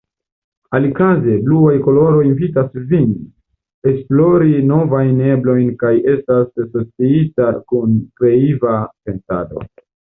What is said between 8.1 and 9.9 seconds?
kreiva pensado.